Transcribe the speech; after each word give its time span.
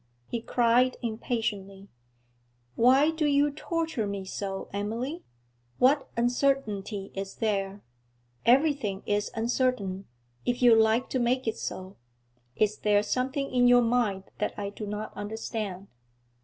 he 0.25 0.41
cried 0.41 0.97
impatiently. 1.03 1.87
'Why 2.73 3.11
do 3.11 3.27
you 3.27 3.51
torture 3.51 4.07
me 4.07 4.25
so, 4.25 4.67
Emily? 4.73 5.21
What 5.77 6.09
uncertainty 6.17 7.11
is 7.13 7.35
there? 7.35 7.83
Everything 8.43 9.03
is 9.05 9.29
uncertain, 9.35 10.05
if 10.43 10.59
you 10.63 10.73
like 10.73 11.07
to 11.11 11.19
make 11.19 11.47
it 11.47 11.59
so. 11.59 11.97
Is 12.55 12.77
there 12.79 13.03
something 13.03 13.51
in 13.53 13.67
your 13.67 13.83
mind 13.83 14.23
that 14.39 14.57
I 14.57 14.71
do 14.71 14.87
not 14.87 15.13
understand?' 15.15 15.87